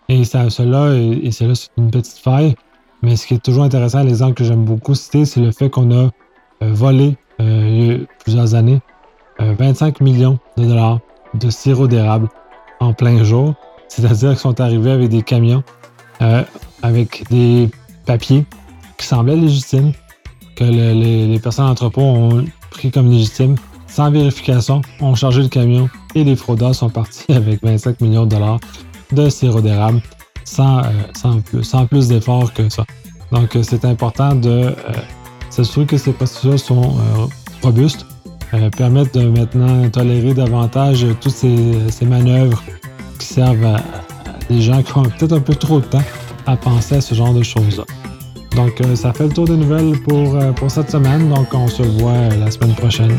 Et 0.09 0.25
ça, 0.25 0.51
cela, 0.51 0.95
et, 0.95 1.31
cela, 1.31 1.55
c'est 1.55 1.71
une 1.79 1.91
petite 1.91 2.19
faille. 2.19 2.55
Mais 3.03 3.17
ce 3.17 3.27
qui 3.27 3.35
est 3.35 3.43
toujours 3.43 3.65
intéressant, 3.65 4.03
l'exemple 4.03 4.35
que 4.35 4.45
j'aime 4.45 4.65
beaucoup 4.65 4.95
citer, 4.95 5.25
c'est 5.25 5.41
le 5.41 5.51
fait 5.51 5.71
qu'on 5.71 5.91
a 5.91 6.11
euh, 6.63 6.73
volé 6.73 7.17
euh, 7.41 8.05
plusieurs 8.23 8.55
années 8.55 8.81
25 9.39 10.01
euh, 10.01 10.05
millions 10.05 10.39
de 10.57 10.65
dollars 10.65 11.01
de 11.35 11.51
sirop 11.51 11.87
d'érable 11.87 12.29
en 12.81 12.93
plein 12.93 13.23
jour. 13.25 13.55
C'est-à-dire 13.89 14.31
qu'ils 14.31 14.39
sont 14.39 14.61
arrivés 14.61 14.91
avec 14.91 15.09
des 15.11 15.23
camions, 15.23 15.63
avec 16.83 17.25
des 17.31 17.69
papiers 18.07 18.47
qui 18.97 19.07
semblaient 19.07 19.37
légitimes, 19.37 19.93
que 20.57 20.65
les, 20.65 21.39
personnes 21.41 21.67
d'entrepôt 21.67 22.01
ont 22.01 22.45
pris 22.71 22.91
comme 22.91 23.11
légitimes, 23.11 23.57
sans 23.87 24.11
vérification, 24.11 24.81
ont 25.01 25.15
chargé 25.15 25.43
le 25.43 25.49
camion 25.49 25.91
et 26.15 26.25
les 26.25 26.37
fraudeurs 26.37 26.75
sont 26.75 26.89
partis 26.89 27.33
avec 27.33 27.63
25 27.63 28.01
millions 28.01 28.25
de 28.25 28.31
dollars 28.31 28.61
de 29.13 29.29
sirop 29.29 29.61
d'érable 29.61 30.01
sans, 30.45 30.83
sans, 31.15 31.87
plus, 31.87 32.09
d'efforts 32.09 32.53
que 32.53 32.69
ça. 32.69 32.85
Donc, 33.31 33.57
c'est 33.63 33.85
important 33.85 34.35
de 34.35 34.75
s'assurer 35.51 35.87
que 35.87 35.97
ces 35.97 36.13
procédures 36.13 36.59
sont 36.59 36.97
robustes, 37.63 38.07
euh, 38.55 38.71
permettent 38.71 39.15
de 39.15 39.29
maintenant 39.29 39.89
tolérer 39.89 40.35
davantage 40.35 41.07
toutes 41.21 41.33
ces, 41.33 42.07
manœuvres 42.07 42.63
qui 43.19 43.27
servent 43.27 43.65
à, 43.65 43.77
des 44.49 44.61
gens 44.61 44.83
qui 44.83 44.97
ont 44.99 45.03
peut-être 45.03 45.33
un 45.33 45.41
peu 45.41 45.55
trop 45.55 45.81
de 45.81 45.87
temps 45.87 46.03
à 46.47 46.57
penser 46.57 46.97
à 46.97 47.01
ce 47.01 47.15
genre 47.15 47.33
de 47.33 47.43
choses-là. 47.43 47.85
Donc, 48.57 48.81
euh, 48.81 48.95
ça 48.95 49.13
fait 49.13 49.25
le 49.25 49.33
tour 49.33 49.47
des 49.47 49.57
nouvelles 49.57 49.99
pour, 50.03 50.37
euh, 50.37 50.53
pour 50.53 50.71
cette 50.71 50.91
semaine. 50.91 51.29
Donc, 51.31 51.55
on 51.55 51.69
se 51.69 51.83
voit 51.83 52.29
la 52.39 52.51
semaine 52.51 52.75
prochaine. 52.75 53.19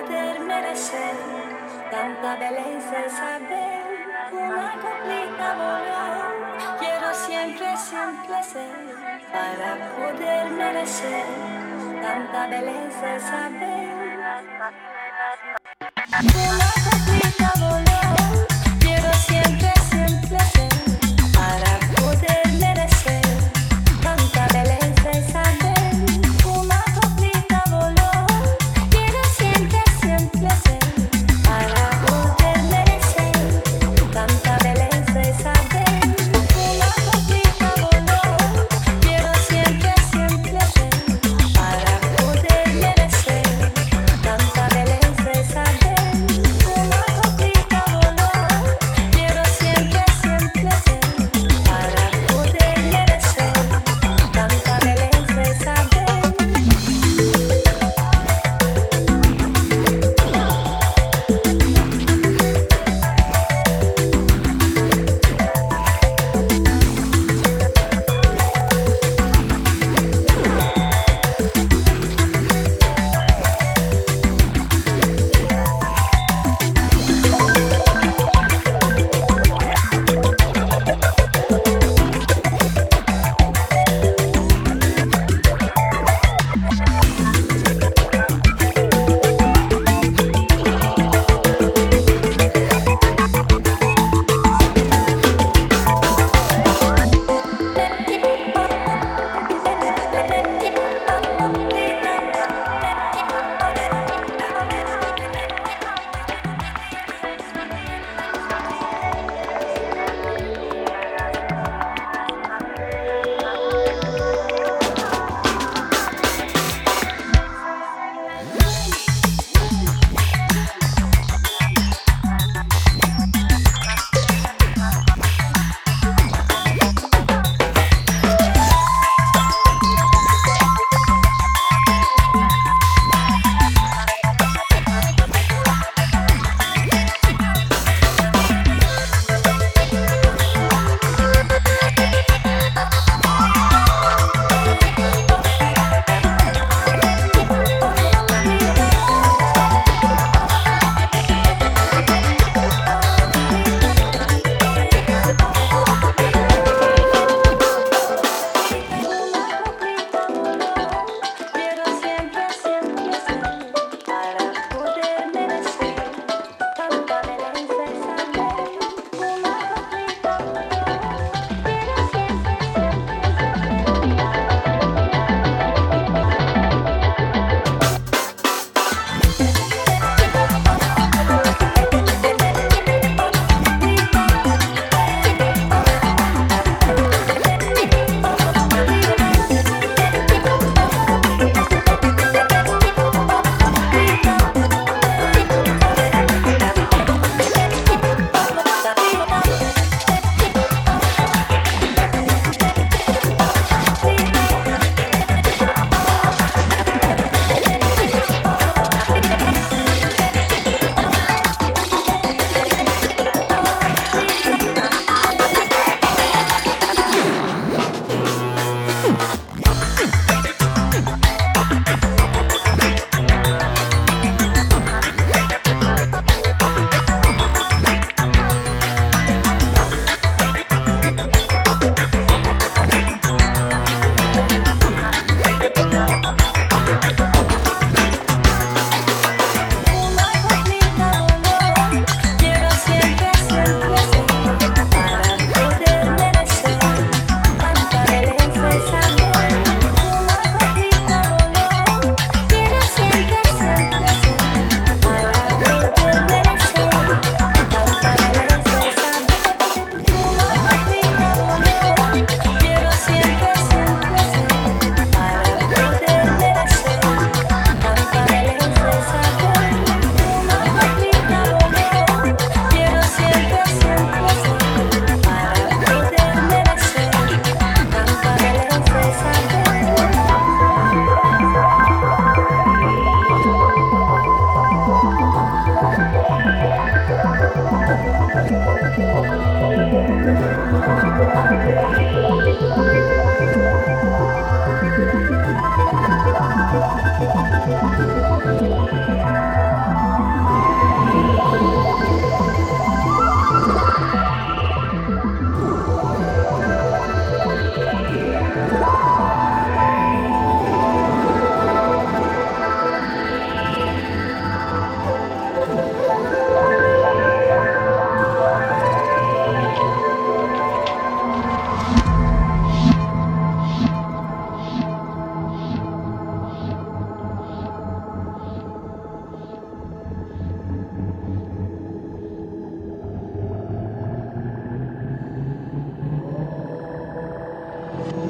poder 0.00 0.40
merecer 0.40 1.14
tanta 1.90 2.36
belleza 2.36 3.04
es 3.06 3.12
saber 3.12 3.82
una 4.32 4.72
coplita 4.80 5.54
volar. 5.54 6.78
Quiero 6.78 7.14
siempre, 7.14 7.76
siempre 7.76 8.42
ser 8.42 8.70
para 9.32 9.76
poder 9.96 10.50
merecer 10.50 11.24
tanta 12.02 12.46
belleza 12.46 13.16
es 13.16 13.22
saber 13.22 13.90
una 16.22 16.72
coplita 16.90 17.52
volar. 17.58 17.89